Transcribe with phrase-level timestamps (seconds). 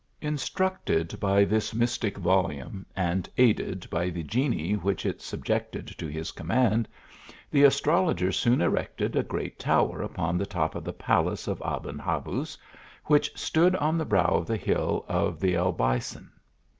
[0.23, 6.31] Instructed by this mystic volume, and aided by the genii which it subjected to his
[6.31, 6.87] command,
[7.51, 11.99] the astrologer soon erected a great tower upon the top of the palace of Aben
[11.99, 12.57] Habuz,
[13.05, 14.33] which stood on the THE ARABIAN ASTROLOGER.
[14.33, 16.29] 115 brow of the hill of the Albaycin.